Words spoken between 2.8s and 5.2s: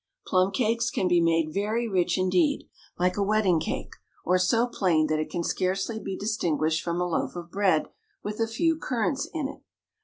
like a wedding cake, or so plain that